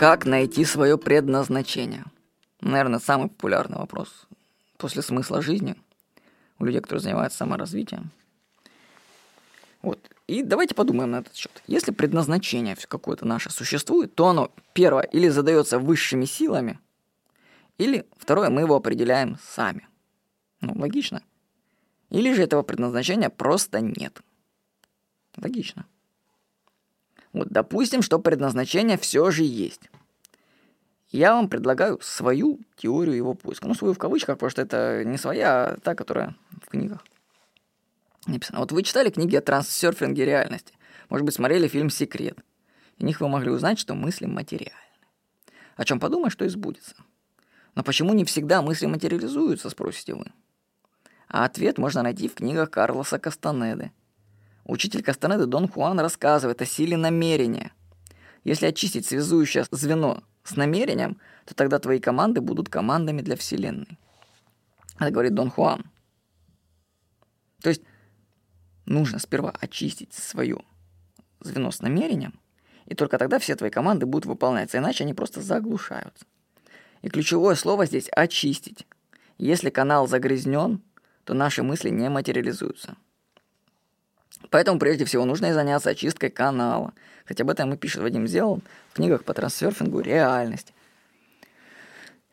Как 0.00 0.24
найти 0.24 0.64
свое 0.64 0.96
предназначение? 0.96 2.06
Наверное, 2.62 3.00
самый 3.00 3.28
популярный 3.28 3.76
вопрос 3.76 4.26
после 4.78 5.02
смысла 5.02 5.42
жизни 5.42 5.76
у 6.58 6.64
людей, 6.64 6.80
которые 6.80 7.02
занимаются 7.02 7.36
саморазвитием. 7.36 8.10
Вот. 9.82 9.98
И 10.26 10.42
давайте 10.42 10.74
подумаем 10.74 11.10
на 11.10 11.16
этот 11.16 11.36
счет. 11.36 11.52
Если 11.66 11.92
предназначение 11.92 12.78
какое-то 12.88 13.26
наше 13.26 13.50
существует, 13.50 14.14
то 14.14 14.28
оно, 14.28 14.50
первое, 14.72 15.02
или 15.02 15.28
задается 15.28 15.78
высшими 15.78 16.24
силами, 16.24 16.80
или, 17.76 18.06
второе, 18.16 18.48
мы 18.48 18.62
его 18.62 18.76
определяем 18.76 19.36
сами. 19.42 19.86
Ну, 20.62 20.72
логично. 20.76 21.22
Или 22.08 22.32
же 22.32 22.44
этого 22.44 22.62
предназначения 22.62 23.28
просто 23.28 23.82
нет. 23.82 24.22
Логично. 25.36 25.84
Вот 27.32 27.48
допустим, 27.48 28.02
что 28.02 28.18
предназначение 28.18 28.98
все 28.98 29.30
же 29.30 29.44
есть. 29.44 29.90
Я 31.10 31.34
вам 31.34 31.48
предлагаю 31.48 31.98
свою 32.00 32.60
теорию 32.76 33.16
его 33.16 33.34
поиска. 33.34 33.66
Ну, 33.66 33.74
свою 33.74 33.94
в 33.94 33.98
кавычках, 33.98 34.36
потому 34.36 34.50
что 34.50 34.62
это 34.62 35.04
не 35.04 35.18
своя, 35.18 35.64
а 35.64 35.76
та, 35.80 35.94
которая 35.94 36.36
в 36.62 36.68
книгах 36.68 37.04
написано. 38.26 38.60
Вот 38.60 38.72
вы 38.72 38.82
читали 38.82 39.10
книги 39.10 39.36
о 39.36 39.40
трансерфинге 39.40 40.24
реальности. 40.24 40.74
Может 41.08 41.24
быть, 41.24 41.34
смотрели 41.34 41.66
фильм 41.68 41.90
«Секрет». 41.90 42.38
В 42.98 43.02
них 43.02 43.20
вы 43.20 43.28
могли 43.28 43.50
узнать, 43.50 43.78
что 43.78 43.94
мысли 43.94 44.26
материальны. 44.26 44.76
О 45.76 45.84
чем 45.84 45.98
подумаешь, 45.98 46.32
что 46.32 46.44
и 46.44 46.48
сбудется. 46.48 46.94
Но 47.74 47.82
почему 47.82 48.12
не 48.12 48.24
всегда 48.24 48.62
мысли 48.62 48.86
материализуются, 48.86 49.70
спросите 49.70 50.14
вы? 50.14 50.26
А 51.28 51.44
ответ 51.44 51.78
можно 51.78 52.02
найти 52.02 52.28
в 52.28 52.34
книгах 52.34 52.70
Карлоса 52.70 53.18
Кастанеды. 53.18 53.92
Учитель 54.64 55.02
Кастанеды 55.02 55.46
Дон 55.46 55.68
Хуан 55.68 55.98
рассказывает 56.00 56.62
о 56.62 56.66
силе 56.66 56.96
намерения. 56.96 57.72
Если 58.44 58.66
очистить 58.66 59.06
связующее 59.06 59.64
звено 59.70 60.22
с 60.44 60.56
намерением, 60.56 61.18
то 61.46 61.54
тогда 61.54 61.78
твои 61.78 62.00
команды 62.00 62.40
будут 62.40 62.68
командами 62.68 63.20
для 63.22 63.36
Вселенной. 63.36 63.98
Это 64.98 65.10
говорит 65.10 65.34
Дон 65.34 65.50
Хуан. 65.50 65.84
То 67.62 67.70
есть 67.70 67.82
нужно 68.86 69.18
сперва 69.18 69.52
очистить 69.60 70.12
свое 70.14 70.62
звено 71.40 71.70
с 71.70 71.80
намерением, 71.80 72.38
и 72.86 72.94
только 72.94 73.18
тогда 73.18 73.38
все 73.38 73.56
твои 73.56 73.70
команды 73.70 74.06
будут 74.06 74.26
выполняться, 74.26 74.78
иначе 74.78 75.04
они 75.04 75.14
просто 75.14 75.40
заглушаются. 75.40 76.26
И 77.02 77.08
ключевое 77.08 77.54
слово 77.54 77.86
здесь 77.86 78.08
«очистить». 78.10 78.86
Если 79.38 79.70
канал 79.70 80.06
загрязнен, 80.06 80.82
то 81.24 81.32
наши 81.32 81.62
мысли 81.62 81.88
не 81.88 82.10
материализуются. 82.10 82.96
Поэтому 84.50 84.78
прежде 84.78 85.04
всего 85.04 85.24
нужно 85.24 85.46
и 85.46 85.52
заняться 85.52 85.90
очисткой 85.90 86.30
канала. 86.30 86.92
Хотя 87.24 87.44
об 87.44 87.50
этом 87.50 87.72
и 87.72 87.76
пишет 87.76 88.02
Вадим 88.02 88.26
Зелон 88.26 88.62
в 88.90 88.94
книгах 88.94 89.24
по 89.24 89.32
трансерфингу 89.32 90.00
«Реальность». 90.00 90.74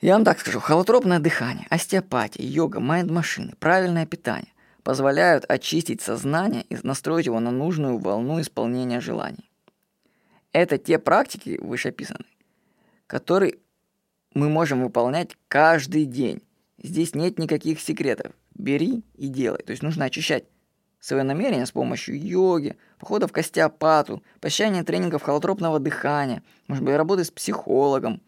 Я 0.01 0.13
вам 0.13 0.25
так 0.25 0.39
скажу, 0.39 0.59
холотропное 0.59 1.19
дыхание, 1.19 1.65
остеопатия, 1.69 2.45
йога, 2.45 2.79
майнд-машины, 2.79 3.53
правильное 3.59 4.05
питание 4.05 4.53
позволяют 4.83 5.43
очистить 5.49 6.01
сознание 6.01 6.63
и 6.69 6.77
настроить 6.81 7.25
его 7.25 7.39
на 7.39 7.51
нужную 7.51 7.97
волну 7.97 8.39
исполнения 8.39 9.01
желаний. 9.01 9.49
Это 10.53 10.77
те 10.77 10.97
практики, 10.97 11.57
вышеописанные, 11.59 12.29
которые 13.05 13.55
мы 14.33 14.49
можем 14.49 14.83
выполнять 14.83 15.35
каждый 15.47 16.05
день. 16.05 16.41
Здесь 16.81 17.15
нет 17.15 17.37
никаких 17.37 17.81
секретов. 17.81 18.31
Бери 18.53 19.03
и 19.15 19.27
делай. 19.27 19.61
То 19.63 19.71
есть 19.71 19.83
нужно 19.83 20.05
очищать 20.05 20.45
свое 20.99 21.23
намерение 21.23 21.65
с 21.65 21.71
помощью 21.71 22.19
йоги, 22.19 22.77
походов 22.99 23.31
к 23.31 23.37
остеопату, 23.37 24.23
посещения 24.39 24.83
тренингов 24.83 25.23
холотропного 25.23 25.79
дыхания, 25.79 26.43
может 26.67 26.83
быть, 26.83 26.95
работы 26.95 27.23
с 27.23 27.31
психологом, 27.31 28.21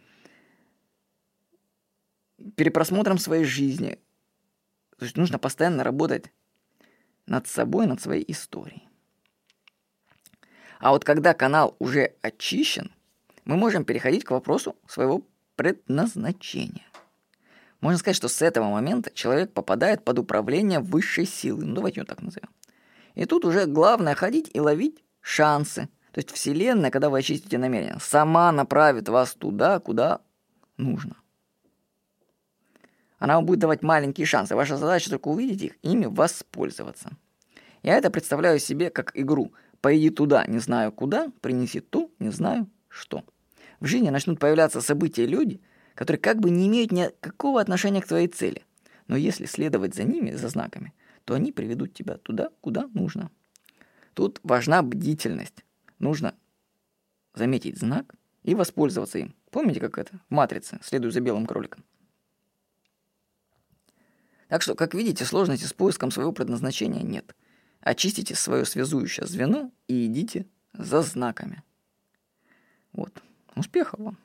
перепросмотром 2.56 3.18
своей 3.18 3.44
жизни. 3.44 4.00
То 4.98 5.06
есть 5.06 5.18
нужно 5.18 5.40
постоянно 5.40 5.84
работать 5.84 6.32
над 7.26 7.48
собой, 7.48 7.86
над 7.86 8.02
своей 8.02 8.30
историей. 8.32 8.88
А 10.80 10.92
вот 10.92 11.04
когда 11.04 11.34
канал 11.34 11.76
уже 11.80 12.14
очищен, 12.22 12.92
мы 13.46 13.58
можем 13.58 13.84
переходить 13.84 14.24
к 14.24 14.32
вопросу 14.32 14.76
своего 14.88 15.26
предназначения. 15.56 16.86
Можно 17.82 17.98
сказать, 17.98 18.16
что 18.16 18.28
с 18.28 18.42
этого 18.42 18.70
момента 18.70 19.12
человек 19.14 19.54
попадает 19.54 20.04
под 20.04 20.20
управление 20.20 20.80
высшей 20.80 21.26
силы. 21.26 21.66
Ну, 21.66 21.76
давайте 21.76 22.02
ее 22.02 22.06
так 22.06 22.22
назовем. 22.22 22.50
И 23.20 23.26
тут 23.26 23.44
уже 23.44 23.66
главное 23.66 24.16
ходить 24.16 24.50
и 24.54 24.62
ловить 24.62 25.04
шансы. 25.20 25.90
То 26.14 26.20
есть 26.20 26.32
Вселенная, 26.32 26.90
когда 26.90 27.10
вы 27.10 27.20
очистите 27.20 27.58
намерение, 27.58 27.98
сама 28.00 28.50
направит 28.54 29.10
вас 29.10 29.34
туда, 29.34 29.82
куда 29.82 30.22
нужно. 30.78 31.18
Она 33.18 33.36
вам 33.36 33.46
будет 33.46 33.60
давать 33.60 33.84
маленькие 33.84 34.26
шансы. 34.26 34.56
Ваша 34.56 34.78
задача 34.78 35.10
только 35.10 35.28
увидеть 35.28 35.62
их, 35.62 35.74
ими 35.82 36.06
воспользоваться. 36.06 37.12
Я 37.84 37.98
это 37.98 38.10
представляю 38.10 38.58
себе 38.58 38.90
как 38.90 39.12
игру. 39.16 39.52
Пойди 39.82 40.12
туда, 40.12 40.46
не 40.48 40.60
знаю 40.60 40.94
куда, 40.94 41.30
принеси 41.42 41.82
то, 41.82 42.10
не 42.20 42.30
знаю 42.30 42.70
что. 42.88 43.26
В 43.82 43.86
жизни 43.86 44.10
начнут 44.12 44.40
появляться 44.40 44.80
события 44.80 45.26
и 45.26 45.28
люди, 45.28 45.60
которые 45.94 46.22
как 46.22 46.40
бы 46.40 46.52
не 46.52 46.70
имеют 46.70 46.94
никакого 46.94 47.60
отношения 47.60 48.02
к 48.02 48.08
твоей 48.08 48.30
цели. 48.30 48.64
Но 49.08 49.18
если 49.18 49.44
следовать 49.44 49.94
за 49.94 50.04
ними, 50.04 50.32
за 50.32 50.48
знаками, 50.48 50.94
то 51.30 51.36
они 51.36 51.52
приведут 51.52 51.94
тебя 51.94 52.18
туда, 52.18 52.50
куда 52.60 52.88
нужно. 52.96 53.30
Тут 54.16 54.40
важна 54.42 54.82
бдительность. 54.82 55.64
Нужно 56.00 56.34
заметить 57.36 57.78
знак 57.78 58.16
и 58.42 58.56
воспользоваться 58.56 59.20
им. 59.20 59.36
Помните, 59.52 59.80
как 59.80 60.00
это? 60.00 60.20
В 60.28 60.34
«Матрице» 60.34 60.80
следуй 60.82 61.12
за 61.12 61.22
белым 61.22 61.46
кроликом. 61.46 61.86
Так 64.48 64.64
что, 64.64 64.74
как 64.74 64.96
видите, 64.96 65.24
сложности 65.24 65.66
с 65.66 65.74
поиском 65.74 66.10
своего 66.10 66.32
предназначения 66.32 67.04
нет. 67.04 67.36
Очистите 67.82 68.34
свое 68.34 68.66
связующее 68.66 69.28
звено 69.28 69.72
и 69.88 70.08
идите 70.08 70.48
за 70.74 71.04
знаками. 71.04 71.62
Вот. 72.92 73.22
Успехов 73.56 74.00
вам. 74.00 74.18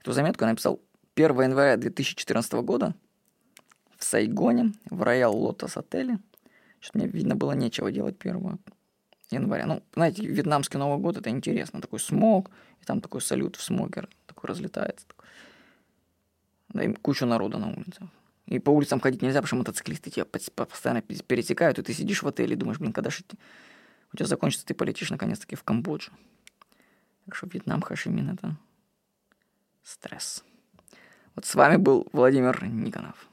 Эту 0.00 0.10
заметку 0.10 0.42
я 0.42 0.50
написал 0.50 0.80
1 1.14 1.42
января 1.42 1.76
2014 1.76 2.54
года 2.54 2.96
в 4.04 4.06
Сайгоне, 4.06 4.72
в 4.90 5.02
Роял 5.02 5.34
Лотос 5.34 5.78
отеле. 5.78 6.18
Что-то 6.78 6.98
мне, 6.98 7.08
видно, 7.08 7.34
было 7.34 7.52
нечего 7.52 7.90
делать 7.90 8.16
1 8.20 8.58
января. 9.30 9.66
Ну, 9.66 9.82
знаете, 9.94 10.26
вьетнамский 10.26 10.78
Новый 10.78 10.98
год, 10.98 11.16
это 11.16 11.30
интересно. 11.30 11.80
Такой 11.80 11.98
смог, 11.98 12.50
и 12.82 12.84
там 12.84 13.00
такой 13.00 13.22
салют 13.22 13.56
в 13.56 13.62
смогер, 13.62 14.08
такой 14.26 14.48
разлетается. 14.50 15.06
Такой. 15.08 15.26
Да, 16.68 16.84
и 16.84 16.92
кучу 16.92 17.24
народа 17.24 17.58
на 17.58 17.68
улице. 17.68 18.08
И 18.46 18.58
по 18.58 18.70
улицам 18.70 19.00
ходить 19.00 19.22
нельзя, 19.22 19.40
потому 19.40 19.46
что 19.46 19.56
мотоциклисты 19.56 20.10
тебя 20.10 20.26
постоянно 20.26 21.00
пересекают, 21.00 21.78
и 21.78 21.82
ты 21.82 21.94
сидишь 21.94 22.22
в 22.22 22.28
отеле 22.28 22.52
и 22.52 22.58
думаешь, 22.58 22.78
блин, 22.78 22.92
когда 22.92 23.08
же 23.08 23.24
у 24.12 24.16
тебя 24.16 24.26
закончится, 24.26 24.66
ты 24.66 24.74
полетишь 24.74 25.10
наконец-таки 25.10 25.56
в 25.56 25.62
Камбоджу. 25.62 26.12
Так 27.24 27.34
что 27.36 27.46
Вьетнам, 27.46 27.80
Хашимин— 27.80 28.30
это 28.34 28.58
стресс. 29.82 30.44
Вот 31.34 31.46
с 31.46 31.54
вами 31.54 31.76
был 31.76 32.06
Владимир 32.12 32.62
Никонов. 32.64 33.30